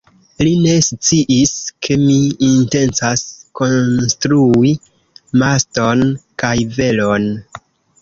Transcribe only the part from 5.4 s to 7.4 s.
maston kaj velon.